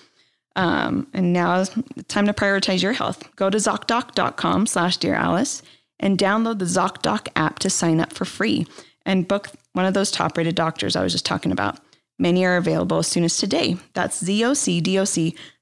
[0.55, 3.35] Um, and now the time to prioritize your health.
[3.35, 5.61] Go to ZocDoc.com slash Dear Alice
[5.99, 8.65] and download the ZocDoc app to sign up for free
[9.05, 11.79] and book one of those top rated doctors I was just talking about.
[12.17, 13.77] Many are available as soon as today.
[13.93, 14.21] That's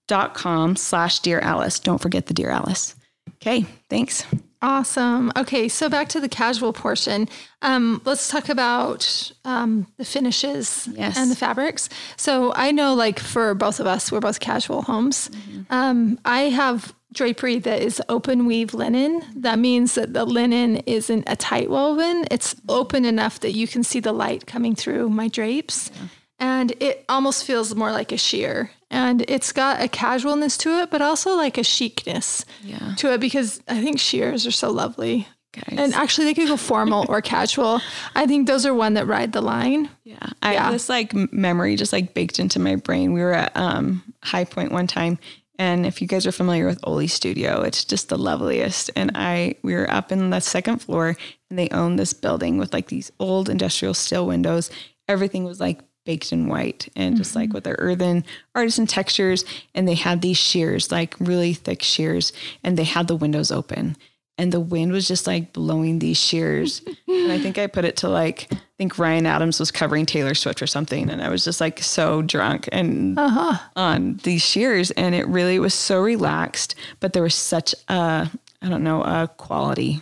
[0.07, 1.79] zocdoc.com slash Dear Alice.
[1.79, 2.95] Don't forget the Dear Alice.
[3.41, 4.25] Okay, thanks.
[4.61, 5.31] Awesome.
[5.35, 7.27] Okay, so back to the casual portion.
[7.61, 11.17] Um, let's talk about um, the finishes Yes.
[11.17, 11.89] and the fabrics.
[12.15, 15.29] So I know, like for both of us, we're both casual homes.
[15.69, 19.21] Um, I have drapery that is open weave linen.
[19.35, 22.25] That means that the linen isn't a tight woven.
[22.31, 25.91] It's open enough that you can see the light coming through my drapes.
[26.39, 28.71] And it almost feels more like a sheer.
[28.93, 32.93] And it's got a casualness to it, but also like a chicness Yeah.
[32.97, 35.27] to it because I think sheers are so lovely.
[35.51, 35.77] Guys.
[35.77, 37.81] And actually, they could go formal or casual.
[38.15, 39.89] I think those are one that ride the line.
[40.03, 40.17] Yeah.
[40.41, 40.63] I Yeah.
[40.65, 43.13] have this like memory just like baked into my brain.
[43.13, 45.17] We were at um, High Point one time.
[45.59, 48.89] And if you guys are familiar with Oly Studio, it's just the loveliest.
[48.95, 51.15] And I, we were up in the second floor
[51.49, 54.71] and they own this building with like these old industrial steel windows.
[55.07, 57.55] Everything was like baked in white and just like mm-hmm.
[57.55, 58.23] with their earthen
[58.55, 59.45] artisan textures.
[59.73, 63.95] And they had these sheers, like really thick sheers, and they had the windows open.
[64.37, 66.81] And the wind was just like blowing these sheers.
[67.07, 70.33] and I think I put it to like, I think Ryan Adams was covering Taylor
[70.33, 71.09] Swift or something.
[71.09, 73.59] And I was just like so drunk and uh-huh.
[73.75, 74.89] on these sheers.
[74.91, 78.29] And it really was so relaxed, but there was such a,
[78.61, 80.01] I don't know, a quality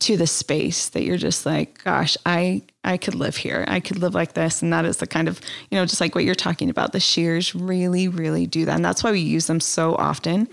[0.00, 3.64] to the space that you're just like, gosh, I I could live here.
[3.68, 4.62] I could live like this.
[4.62, 6.92] And that is the kind of, you know, just like what you're talking about.
[6.92, 8.74] The sheers really, really do that.
[8.76, 10.48] And that's why we use them so often.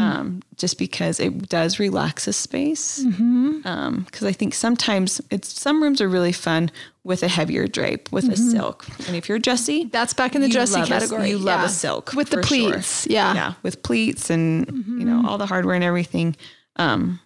[0.00, 3.00] Um, just because it does relax a space.
[3.04, 6.70] Um, because I think sometimes it's some rooms are really fun
[7.04, 8.86] with a heavier drape, with a silk.
[9.08, 11.30] And if you're dressy, That's back in the dressy love a- category.
[11.30, 12.70] you love a silk with the for sure.
[12.72, 13.06] pleats.
[13.08, 13.34] Yeah.
[13.34, 14.66] yeah, with pleats and
[14.98, 16.36] you know all the hardware and everything.
[16.76, 17.18] Um,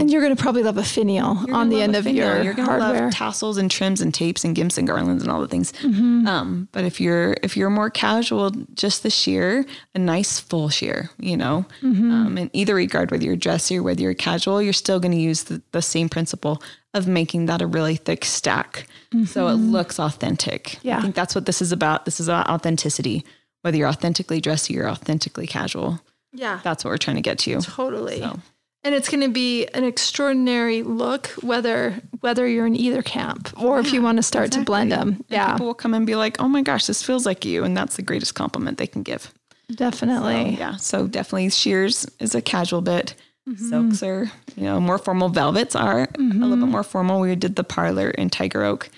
[0.00, 2.34] And you're going to probably love a finial on the end of finial.
[2.34, 3.04] your you're gonna hardware.
[3.04, 5.72] love tassels and trims and tapes and gimps and garlands and all the things.
[5.72, 6.26] Mm-hmm.
[6.26, 11.10] Um, but if you're if you're more casual, just the sheer, a nice full sheer,
[11.18, 11.64] you know.
[11.82, 12.10] Mm-hmm.
[12.10, 15.18] Um, in either regard, whether you're dressy or whether you're casual, you're still going to
[15.18, 16.62] use the, the same principle
[16.94, 18.86] of making that a really thick stack,
[19.26, 20.64] so it looks authentic.
[20.64, 20.88] Mm-hmm.
[20.88, 20.98] Yeah.
[20.98, 22.06] I think that's what this is about.
[22.06, 23.24] This is about authenticity.
[23.62, 26.00] Whether you're authentically dressy or authentically casual,
[26.32, 26.60] yeah.
[26.62, 27.60] that's what we're trying to get to.
[27.60, 28.20] Totally.
[28.20, 28.38] So.
[28.86, 33.80] And it's going to be an extraordinary look, whether whether you're in either camp or
[33.80, 35.08] if you want to start to blend them.
[35.08, 37.64] And Yeah, people will come and be like, "Oh my gosh, this feels like you,"
[37.64, 39.32] and that's the greatest compliment they can give.
[39.74, 40.56] definitely.
[40.56, 43.14] Yeah, so definitely sheers is a casual bit.
[43.48, 43.68] Mm-hmm.
[43.68, 45.28] Silks are, you know, more formal.
[45.30, 47.20] Velvets are a little bit more formal.
[47.20, 48.88] We did the parlor in Tiger Oak,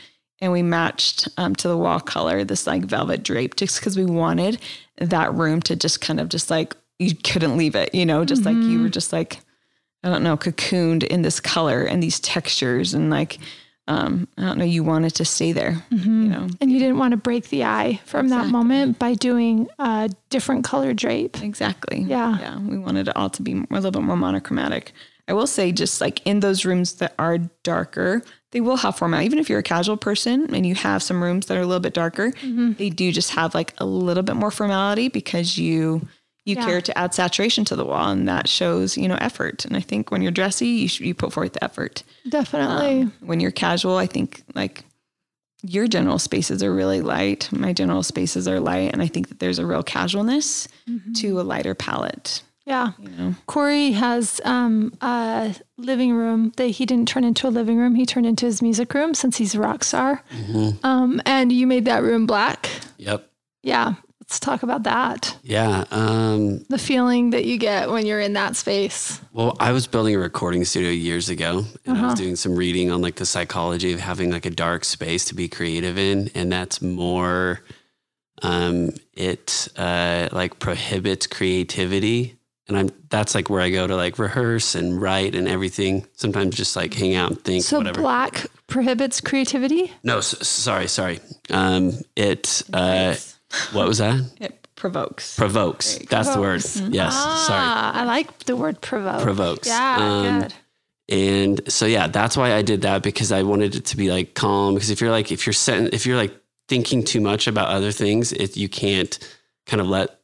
[0.41, 4.05] and we matched um, to the wall color this like velvet drape, just because we
[4.07, 4.59] wanted
[4.99, 8.45] that room to just kind of just like you couldn't leave it, you know, just
[8.45, 8.71] like Mm-hmm.
[8.71, 9.39] you were just like
[10.05, 13.39] I don't know, cocooned in this color and these textures, and like
[13.89, 16.23] um, I don't know, you wanted to stay there, Mm-hmm.
[16.25, 16.47] you know.
[16.61, 20.65] And you didn't want to break the eye from that moment by doing a different
[20.65, 21.43] color drape.
[21.43, 22.01] Exactly.
[22.03, 22.39] Yeah.
[22.39, 22.59] Yeah.
[22.61, 24.93] We wanted it all to be a little bit more monochromatic.
[25.27, 29.23] I will say, just like in those rooms that are darker, they will have format.
[29.25, 31.81] Even if you're a casual person and you have some rooms that are a little
[31.81, 32.73] bit darker, Mm-hmm.
[32.75, 36.07] they do just have like a little bit more formality because you
[36.49, 36.65] you Yeah.
[36.65, 39.65] care to add saturation to the wall, and that shows you know effort.
[39.65, 42.03] And I think when you're dressy, you should, you put forth the effort.
[42.29, 43.03] Definitely.
[43.03, 44.85] Um, when you're casual, I think like
[45.63, 47.49] your general spaces are really light.
[47.53, 51.13] My general spaces are light, and I think that there's a real casualness Mm-hmm.
[51.15, 52.43] to a lighter palette.
[52.65, 52.93] Yeah.
[52.99, 57.79] You know, Cory has um, a living room that he didn't turn into a living
[57.79, 57.95] room.
[57.95, 60.23] He turned into his music room since he's a rock star.
[60.83, 62.69] Um, and you made that room black.
[62.99, 63.27] Yep.
[63.63, 63.95] Yeah.
[64.29, 65.39] Let's talk about that.
[65.43, 65.85] Yeah.
[65.91, 69.21] Um, The feeling that you get when you're in that space.
[69.33, 72.91] Well, I was building a recording studio years ago and I was doing some reading
[72.91, 76.31] on like the psychology of having like a dark space to be creative in.
[76.35, 77.61] And that's more,
[78.43, 82.35] um, it uh, like prohibits creativity.
[82.69, 86.07] And I'm, that's like where I go to like rehearse and write and everything.
[86.17, 88.03] Sometimes just like hang out and think, So whatever.
[88.03, 89.91] black prohibits creativity.
[90.03, 91.21] no, s- sorry, sorry.
[91.49, 93.15] Um, it, uh,
[93.73, 94.21] what was that?
[94.41, 95.37] it provokes.
[95.37, 95.99] Provokes.
[96.09, 96.63] That's the word.
[96.93, 97.15] Yes.
[97.15, 97.61] Sorry.
[97.61, 99.23] Ah, I like the word provoke.
[99.23, 99.67] Provokes.
[99.69, 100.55] Yeah, Um, good.
[101.11, 104.35] And so yeah, that's why I did that because I wanted it to be like
[104.35, 104.75] calm.
[104.75, 106.37] Because if you're like if you're set, if you're like
[106.69, 109.19] thinking too much about other things, it you can't
[109.67, 110.21] kind of let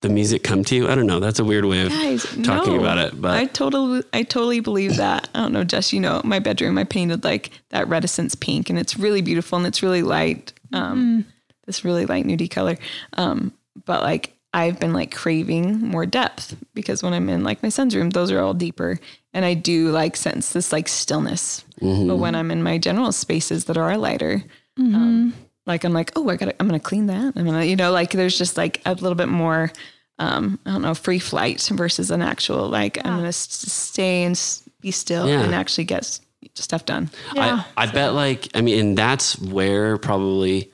[0.00, 0.88] the music come to you.
[0.88, 1.20] I don't know.
[1.20, 2.80] That's a weird way of Guys, talking no.
[2.80, 5.28] about it, but I totally, I totally believe that.
[5.34, 5.92] I don't know, Jess.
[5.94, 9.66] You know, my bedroom, I painted like that reticence pink, and it's really beautiful and
[9.66, 10.52] it's really light.
[10.74, 11.24] Um,
[11.66, 12.76] this really light nudie color.
[13.14, 13.52] Um,
[13.84, 17.96] but like I've been like craving more depth because when I'm in like my son's
[17.96, 18.98] room, those are all deeper,
[19.32, 21.64] and I do like sense this like stillness.
[21.80, 24.42] But when I'm in my general spaces that are lighter,
[24.78, 25.34] um,
[25.66, 27.32] like I'm like, oh, I got, to I'm gonna clean that.
[27.36, 29.72] I'm gonna, you know, like there's just like a little bit more
[30.20, 34.36] um, I don't know, free flight versus an actual like I'm gonna s- stay and
[34.36, 35.42] s- be still Yeah.
[35.42, 36.20] and actually get s-
[36.54, 37.10] stuff done.
[37.34, 37.64] Yeah.
[37.76, 40.70] I, I bet like I mean, and that's where probably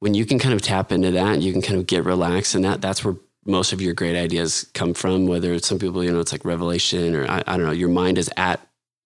[0.00, 2.64] when you can kind of tap into that, you can kind of get relaxed, and
[2.64, 5.26] that that's where most of your great ideas come from.
[5.26, 7.88] Whether it's some people, you know, it's like revelation, or I, I don't know, your
[7.88, 8.60] mind is at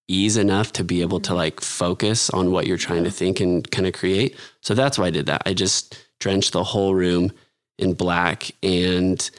[0.09, 3.71] ease enough to be able to like focus on what you're trying to think and
[3.71, 4.37] kind of create.
[4.61, 5.43] So that's why I did that.
[5.47, 7.33] I just drenched the whole room
[7.79, 9.31] in black and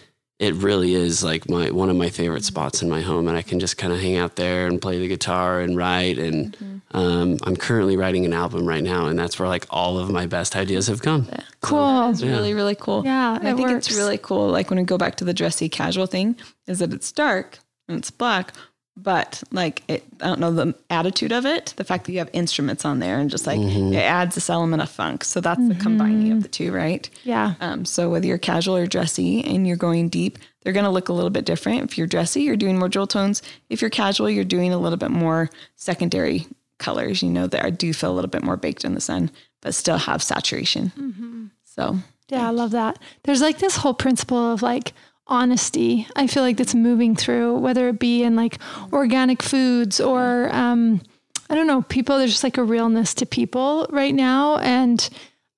[0.42, 3.44] it really is like my one of my favorite spots in my home and I
[3.44, 7.38] can just kind of hang out there and play the guitar and write and um,
[7.44, 10.56] I'm currently writing an album right now and that's where like all of my best
[10.56, 11.28] ideas have come.
[11.62, 12.10] Cool.
[12.10, 13.04] It's really really cool.
[13.06, 13.88] Yeah, And I think works.
[13.88, 14.50] it's really cool.
[14.50, 18.00] Like when we go back to the dressy casual thing, is that it's dark and
[18.00, 18.54] it's black,
[18.98, 21.74] but like it, I don't know the attitude of it.
[21.78, 23.94] The fact that you have instruments on there and just like mm-hmm.
[23.94, 25.24] it adds this element of funk.
[25.24, 26.40] So that's the combining of mm-hmm.
[26.42, 27.10] the two, right?
[27.24, 27.54] Yeah.
[27.62, 31.10] Um, so whether you're casual or dressy and you're going deep, they're going to look
[31.10, 31.84] a little bit different.
[31.84, 33.42] If you're dressy, you're doing more jewel tones.
[33.70, 37.24] If you're casual, you're doing a little bit more secondary colors.
[37.24, 39.74] You know that I do feel a little bit more baked in the sun, but
[39.74, 40.92] still have saturation.
[40.98, 41.46] Mm-hmm.
[41.64, 43.00] So Yeah, I love that.
[43.24, 44.94] There's like this whole principle of like
[45.32, 46.08] honesty.
[46.16, 48.60] I feel like that's moving through, whether it be in like
[48.94, 51.02] organic foods or um,
[51.50, 52.18] I don't know, people.
[52.18, 55.10] There's just like a realness to people right now, and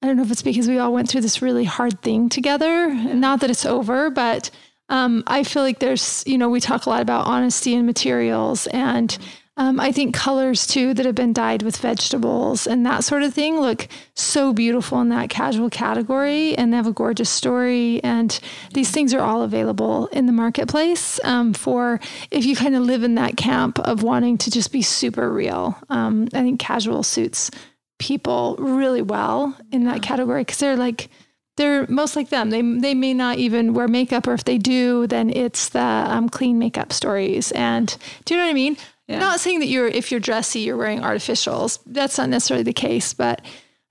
[0.01, 2.93] I don't know if it's because we all went through this really hard thing together.
[2.93, 4.49] Not that it's over, but
[4.89, 8.67] um, I feel like there's, you know, we talk a lot about honesty and materials
[8.67, 9.17] and
[9.55, 13.33] um, I think colors too that have been dyed with vegetables and that sort of
[13.35, 18.03] thing look so beautiful in that casual category and they have a gorgeous story.
[18.03, 18.39] And
[18.73, 21.99] these things are all available in the marketplace um, for
[22.31, 25.77] if you kind of live in that camp of wanting to just be super real.
[25.89, 27.51] Um, I think casual suits
[27.99, 31.09] people really well in that category because they're like,
[31.57, 32.49] they're most like them.
[32.49, 36.27] They they may not even wear makeup, or if they do, then it's the um,
[36.27, 37.51] clean makeup stories.
[37.51, 38.75] And do you know what I mean?
[39.09, 41.79] Not saying that you're if you're dressy, you're wearing artificials.
[41.85, 43.41] That's not necessarily the case, but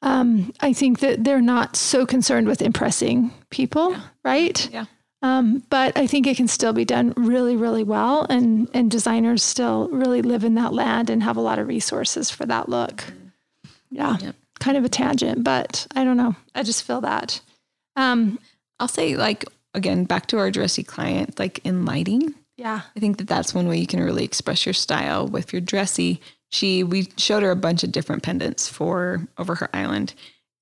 [0.02, 3.94] um, I think that they're not so concerned with impressing people,
[4.24, 4.68] right?
[4.72, 4.86] Yeah.
[5.24, 9.42] Um, but I think it can still be done really, really well, and and designers
[9.44, 13.04] still really live in that land and have a lot of resources for that look.
[13.90, 14.34] Yeah, Yep.
[14.58, 16.34] kind of a tangent, but I don't know.
[16.54, 17.40] I just feel that.
[17.94, 18.38] Um,
[18.80, 19.44] I'll say like
[19.74, 22.34] again back to our dressy client, like in lighting.
[22.62, 25.60] Yeah, I think that that's one way you can really express your style with your
[25.60, 26.20] dressy.
[26.50, 30.14] She we showed her a bunch of different pendants for over her island,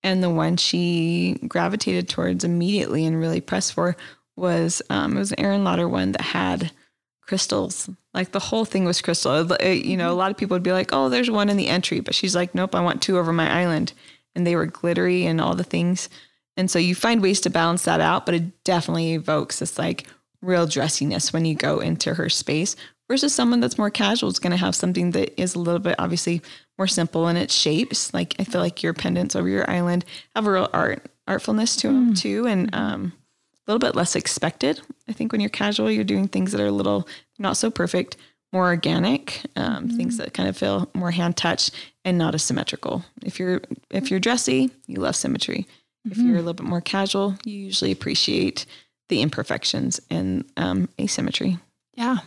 [0.03, 3.97] and the one she gravitated towards immediately and really pressed for
[4.35, 6.73] was um, it was an Aerin Lauder one that had
[7.21, 7.91] crystals.
[8.15, 9.53] Like the whole thing was crystal.
[9.53, 11.69] It- you know, a lot of people would be like, "Oh, there's one in the
[11.69, 13.93] entry," but she's like, "Nope, I want two over my island,"
[14.35, 16.09] and they were glittery and all the things.
[16.57, 20.07] And so you find ways to balance that out, but it definitely evokes this like
[20.43, 22.77] real dressiness when you go into her space
[23.11, 25.97] versus someone that's more casual is going to have something that is a little bit
[25.99, 26.41] obviously
[26.79, 28.15] more simple in its shapes.
[28.15, 31.89] Like I feel like your pendants over your island have a real art artfulness to
[31.89, 33.13] them too, and um,
[33.53, 34.81] a little bit less expected.
[35.09, 38.17] I think when you're casual, you're doing things that are a little not so perfect,
[38.53, 41.73] more organic, um, things that kind of feel more hand touched
[42.05, 43.05] and not as symmetrical.
[43.25, 45.67] If you're if you're dressy, you love symmetry.
[46.05, 48.65] If you're a little bit more casual, you usually appreciate
[49.11, 51.59] the imperfections and um, asymmetry.
[51.95, 52.19] Yeah,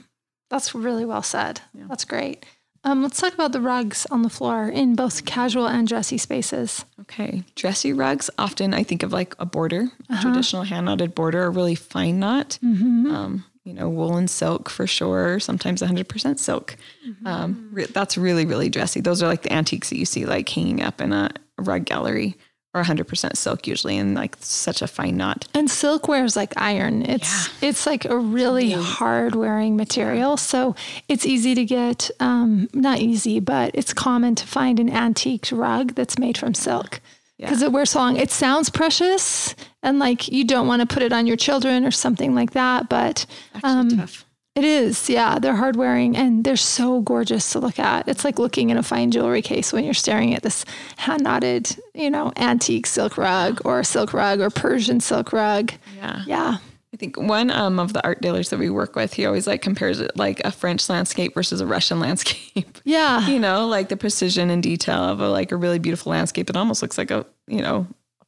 [0.50, 1.62] that's really well said.
[1.74, 1.86] Yeah.
[1.90, 2.46] That's great.
[2.86, 6.86] Um, let's talk about the rugs on the floor in both casual and dressy spaces.
[7.02, 7.44] Okay.
[7.56, 10.16] Dressy rugs, often I think of like a border, uh-huh.
[10.18, 12.60] a traditional hand knotted border, a really fine knot.
[12.64, 13.10] Mm-hmm.
[13.10, 16.76] Um, you know, wool and silk for sure, sometimes 100% silk.
[17.08, 17.26] Mm-hmm.
[17.26, 19.00] Um, re- that's really, really dressy.
[19.00, 22.36] Those are like the antiques that you see like hanging up in a rug gallery
[22.74, 25.48] or 100% silk usually and like such a fine knot.
[25.54, 27.04] And silk wears like iron.
[27.04, 27.70] It's yeah.
[27.70, 30.38] it's like a really hard wearing material.
[30.38, 30.76] So
[31.08, 35.94] it's easy to get um, not easy, but it's common to find an antique rug
[35.94, 37.00] that's made from silk.
[37.38, 37.68] Because yeah.
[37.68, 38.16] it wears so long.
[38.18, 41.92] It sounds precious and like you don't want to put it on your children or
[41.92, 42.90] something like that.
[42.90, 43.26] But
[43.64, 45.10] um, tough it is.
[45.10, 45.40] Yeah.
[45.40, 48.08] They're hard wearing and they're so gorgeous to look at.
[48.08, 50.64] It's like looking in a fine jewelry case when you're staring at this
[50.98, 55.74] hand knotted, you know, antique silk rug or silk rug or Persian silk rug.
[55.98, 56.22] Yeah.
[56.28, 56.58] Yeah.
[56.94, 59.64] I think one um, of the art dealers that we work with, he always like
[59.64, 62.78] compares it like a French landscape versus a Russian landscape.
[62.84, 63.28] Yeah.
[63.28, 66.52] you know, like the precision and detail of a, like a really beautiful landscape.
[66.52, 67.88] It almost looks like a, you know,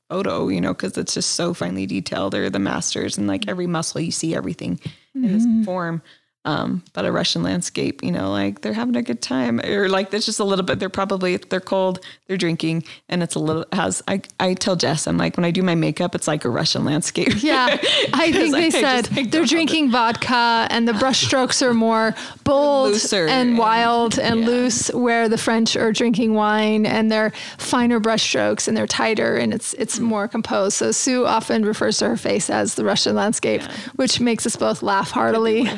[0.09, 2.33] photo, you know, because it's just so finely detailed.
[2.33, 4.79] They're the masters and like every muscle, you see everything
[5.15, 5.25] mm-hmm.
[5.25, 6.01] in this form.
[6.45, 10.11] Um, but a Russian landscape, you know, like they're having a good time, or like
[10.11, 10.79] there's just a little bit.
[10.79, 14.03] They're probably they're cold, they're drinking, and it's a little has.
[14.07, 16.85] I I tell Jess, I'm like when I do my makeup, it's like a Russian
[16.85, 17.43] landscape.
[17.43, 17.67] Yeah,
[18.13, 23.27] I think they I said they're drinking vodka, and the brushstrokes are more bold Looser
[23.27, 24.45] and, and wild and yeah.
[24.45, 29.53] loose, where the French are drinking wine and they're finer brushstrokes and they're tighter and
[29.53, 30.03] it's it's mm.
[30.03, 30.77] more composed.
[30.77, 33.75] So Sue often refers to her face as the Russian landscape, yeah.
[33.95, 35.67] which makes us both laugh heartily.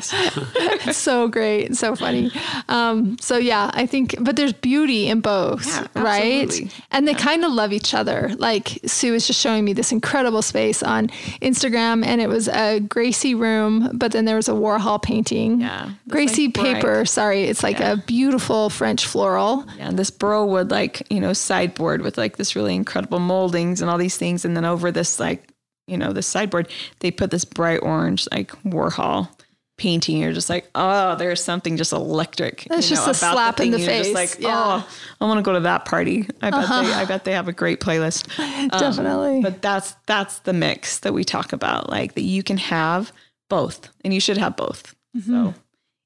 [0.92, 2.32] so great, so funny.
[2.70, 6.52] Um, so yeah, I think, but there's beauty in both, yeah, right?
[6.92, 7.18] And they yeah.
[7.18, 8.32] kind of love each other.
[8.38, 11.08] Like Sue was just showing me this incredible space on
[11.42, 15.62] Instagram, and it was a Gracie room, but then there was a Warhol painting.
[15.62, 17.06] Yeah, Gracie like paper.
[17.06, 17.94] Sorry, it's like yeah.
[17.94, 19.66] a beautiful French floral.
[19.78, 23.82] Yeah, and this burl wood like you know sideboard with like this really incredible moldings
[23.82, 25.52] and all these things, and then over this like
[25.88, 29.30] you know the sideboard they put this bright orange like Warhol
[29.78, 32.68] painting, you're just like, oh, there's something just electric.
[32.70, 34.08] It's just know, a slap the in the you're face.
[34.08, 34.84] Just like, yeah.
[34.84, 34.90] oh,
[35.22, 36.28] I want to go to that party.
[36.42, 36.82] I bet uh-huh.
[36.82, 38.28] they, I bet they have a great playlist.
[38.58, 39.42] Um, Definitely.
[39.42, 43.14] But that's that's the mix that we talk about, like that you can have
[43.50, 44.96] both, and you should have both.
[45.16, 45.32] Mm-hmm.
[45.32, 45.54] So,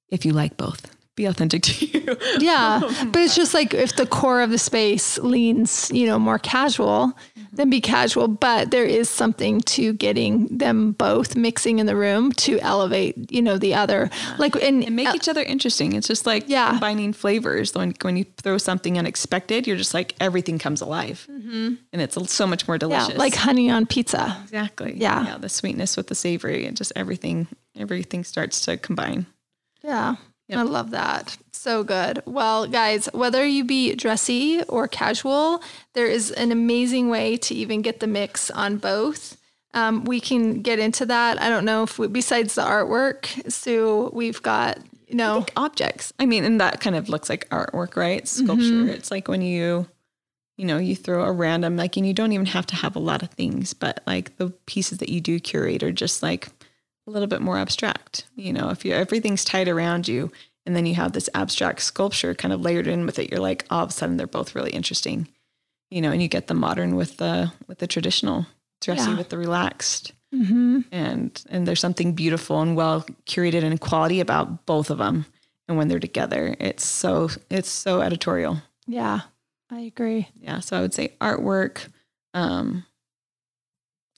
[0.09, 2.17] if you like both be authentic to you.
[2.39, 2.79] yeah.
[3.11, 7.07] But it's just like if the core of the space leans, you know, more casual,
[7.37, 7.55] mm-hmm.
[7.55, 8.27] then be casual.
[8.27, 13.41] But there is something to getting them both mixing in the room to elevate, you
[13.41, 14.09] know, the other.
[14.37, 15.93] Like and, and make uh, each other interesting.
[15.93, 16.69] It's just like yeah.
[16.69, 17.73] combining flavors.
[17.73, 21.27] When when you throw something unexpected, you're just like everything comes alive.
[21.29, 21.75] Mm-hmm.
[21.91, 23.09] And it's so much more delicious.
[23.09, 24.37] Yeah, like honey on pizza.
[24.43, 24.93] Exactly.
[24.95, 25.25] Yeah.
[25.25, 25.37] Yeah.
[25.37, 29.25] The sweetness with the savory and just everything everything starts to combine.
[29.83, 30.15] Yeah.
[30.47, 30.59] Yep.
[30.59, 31.37] I love that.
[31.51, 32.21] So good.
[32.25, 35.61] Well, guys, whether you be dressy or casual,
[35.93, 39.37] there is an amazing way to even get the mix on both.
[39.73, 41.41] Um, we can get into that.
[41.41, 46.11] I don't know if we, besides the artwork, so we've got you know I objects.
[46.19, 48.27] I mean, and that kind of looks like artwork, right?
[48.27, 48.65] Sculpture.
[48.65, 48.89] Mm-hmm.
[48.89, 49.87] It's like when you
[50.57, 52.99] you know you throw a random like and you don't even have to have a
[52.99, 56.49] lot of things but like the pieces that you do curate are just like
[57.07, 58.25] a little bit more abstract.
[58.35, 60.31] You know, if you everything's tied around you
[60.65, 63.65] and then you have this abstract sculpture kind of layered in with it, you're like,
[63.69, 65.27] all of a sudden they're both really interesting.
[65.89, 68.45] You know, and you get the modern with the with the traditional,
[68.79, 69.17] dressy yeah.
[69.17, 70.13] with the relaxed.
[70.33, 70.81] Mm-hmm.
[70.91, 75.25] And and there's something beautiful and well curated and quality about both of them.
[75.67, 78.61] And when they're together, it's so it's so editorial.
[78.87, 79.21] Yeah,
[79.69, 80.29] I agree.
[80.35, 81.87] Yeah, so I would say artwork,
[82.33, 82.85] um,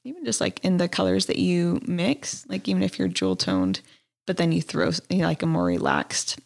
[0.03, 3.81] even just like in the colors that you mix, like even if you're jewel toned,
[4.27, 6.39] but then you throw you know, like a more relaxed,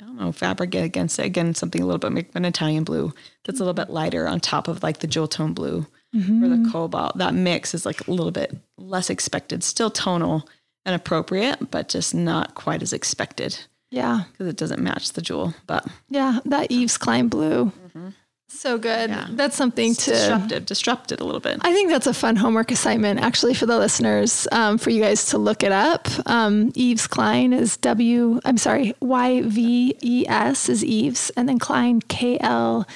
[0.00, 1.26] I don't know, fabric against it.
[1.26, 3.12] Again, something a little bit like an Italian blue
[3.44, 6.44] that's a little bit lighter on top of like the jewel tone blue mm-hmm.
[6.44, 7.18] or the cobalt.
[7.18, 10.48] That mix is like a little bit less expected, still tonal
[10.84, 13.58] and appropriate, but just not quite as expected.
[13.90, 14.24] Yeah.
[14.32, 15.54] Because it doesn't match the jewel.
[15.66, 17.66] But yeah, that Yves Klein blue.
[17.66, 18.08] Mm-hmm.
[18.54, 19.10] So good.
[19.10, 19.26] Yeah.
[19.30, 21.58] That's something it's to disruptive, it a little bit.
[21.60, 25.26] I think that's a fun homework assignment actually for the listeners, um, for you guys
[25.26, 26.08] to look it up.
[26.26, 28.40] Um, Yves Klein is W.
[28.44, 32.86] I'm sorry, Y V E S is Yves, and then Klein K L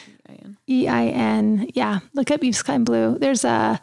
[0.68, 1.68] E I N.
[1.74, 3.18] Yeah, look up Yves Klein Blue.
[3.18, 3.80] There's a.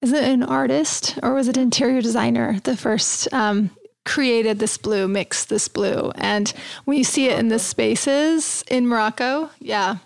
[0.00, 2.60] Is it an artist or was it interior designer?
[2.60, 3.70] The first um,
[4.04, 6.52] created this blue, mixed this blue, and
[6.84, 9.96] when you see it in the spaces in Morocco, yeah,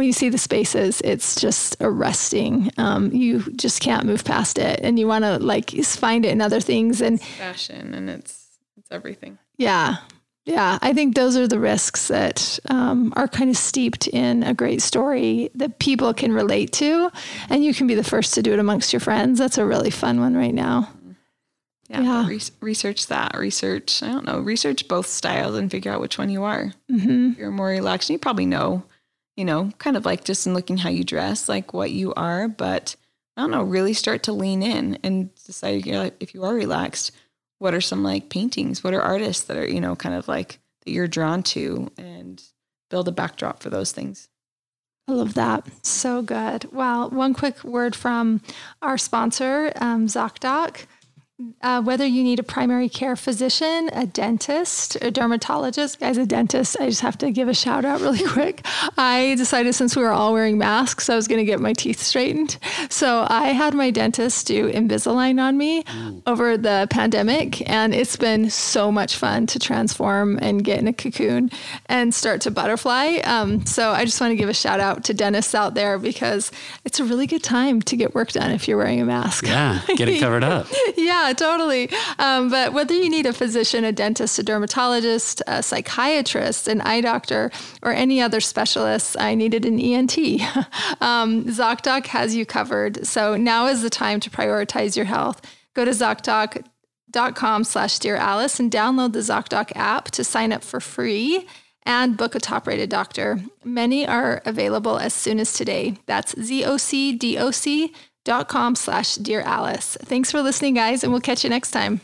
[0.00, 2.70] when you see the spaces, it's just arresting.
[2.78, 6.40] Um, you just can't move past it, and you want to like find it in
[6.40, 7.02] other things.
[7.02, 8.46] And fashion, and it's
[8.78, 9.36] it's everything.
[9.58, 9.96] Yeah,
[10.46, 10.78] yeah.
[10.80, 14.80] I think those are the risks that um, are kind of steeped in a great
[14.80, 17.10] story that people can relate to,
[17.50, 19.38] and you can be the first to do it amongst your friends.
[19.38, 20.88] That's a really fun one right now.
[21.90, 22.26] Yeah, yeah.
[22.26, 23.36] Re- research that.
[23.36, 24.02] Research.
[24.02, 24.38] I don't know.
[24.38, 26.72] Research both styles and figure out which one you are.
[26.90, 27.38] Mm-hmm.
[27.38, 28.08] You're more relaxed.
[28.08, 28.82] And you probably know
[29.36, 32.48] you know, kind of like just in looking how you dress, like what you are.
[32.48, 32.96] But
[33.36, 36.54] I don't know, really start to lean in and decide you know, if you are
[36.54, 37.12] relaxed,
[37.58, 38.82] what are some like paintings?
[38.82, 42.42] What are artists that are, you know, kind of like that you're drawn to and
[42.90, 44.28] build a backdrop for those things.
[45.08, 45.66] I love that.
[45.82, 46.72] So good.
[46.72, 48.42] Well, one quick word from
[48.82, 50.86] our sponsor, um, ZocDoc.
[51.62, 56.76] Uh, whether you need a primary care physician, a dentist, a dermatologist, as a dentist,
[56.78, 58.66] I just have to give a shout out really quick.
[58.98, 62.00] I decided since we were all wearing masks, I was going to get my teeth
[62.00, 62.58] straightened.
[62.90, 66.22] So I had my dentist do Invisalign on me Ooh.
[66.26, 70.92] over the pandemic, and it's been so much fun to transform and get in a
[70.92, 71.50] cocoon
[71.86, 73.18] and start to butterfly.
[73.24, 76.52] Um, so I just want to give a shout out to dentists out there because
[76.84, 79.46] it's a really good time to get work done if you're wearing a mask.
[79.46, 80.66] Yeah, get it covered up.
[80.96, 81.90] yeah totally.
[82.18, 87.00] Um, but whether you need a physician, a dentist, a dermatologist, a psychiatrist, an eye
[87.00, 87.50] doctor,
[87.82, 90.18] or any other specialist, I needed an ENT.
[91.00, 93.06] um, ZocDoc has you covered.
[93.06, 95.40] So now is the time to prioritize your health.
[95.74, 100.80] Go to ZocDoc.com slash Dear Alice and download the ZocDoc app to sign up for
[100.80, 101.46] free
[101.84, 103.40] and book a top rated doctor.
[103.64, 105.96] Many are available as soon as today.
[106.06, 107.92] That's Z O C D O C
[108.30, 109.98] dot com slash dear alice.
[110.02, 112.00] Thanks for listening guys and we'll catch you next time.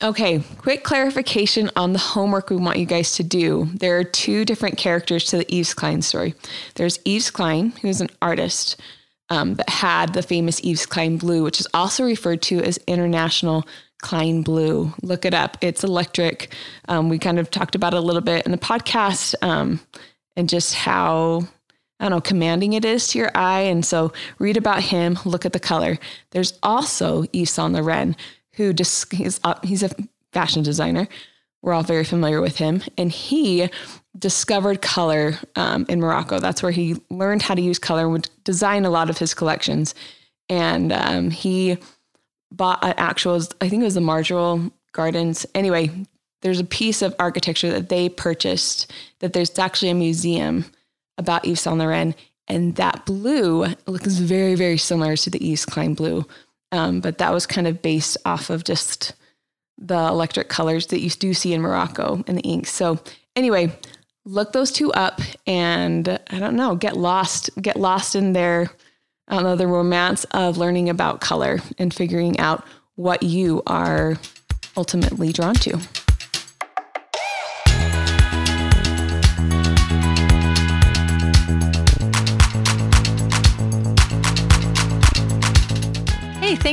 [0.00, 3.68] Okay quick clarification on the homework we want you guys to do.
[3.74, 6.34] There are two different characters to the Yves Klein story.
[6.76, 8.80] There's Yves Klein who's an artist
[9.28, 13.66] um, that had the famous Yves Klein blue which is also referred to as international
[14.02, 14.94] Klein blue.
[15.02, 15.58] Look it up.
[15.60, 16.54] It's electric.
[16.88, 19.80] Um, we kind of talked about it a little bit in the podcast um,
[20.36, 21.42] and just how
[22.00, 23.60] I don't know, commanding it is to your eye.
[23.60, 25.98] And so read about him, look at the color.
[26.30, 28.16] There's also Yves Saint Laurent,
[28.54, 29.90] who just he's, uh, he's a
[30.32, 31.06] fashion designer.
[31.62, 32.82] We're all very familiar with him.
[32.96, 33.68] And he
[34.18, 36.40] discovered color um, in Morocco.
[36.40, 39.34] That's where he learned how to use color and would design a lot of his
[39.34, 39.94] collections.
[40.48, 41.76] And um, he
[42.50, 45.46] bought an actual, I think it was the Majorelle Gardens.
[45.54, 45.90] Anyway,
[46.40, 50.64] there's a piece of architecture that they purchased that there's actually a museum
[51.20, 52.16] about Yves Saint Laurent,
[52.48, 56.26] and that blue looks very, very similar to the Yves Klein blue.
[56.72, 59.12] Um, but that was kind of based off of just
[59.78, 62.70] the electric colors that you do see in Morocco in the inks.
[62.70, 62.98] So
[63.34, 63.72] anyway,
[64.24, 68.70] look those two up and I don't know, get lost, get lost in their,
[69.26, 72.64] I don't know, the romance of learning about color and figuring out
[72.96, 74.16] what you are
[74.76, 75.80] ultimately drawn to.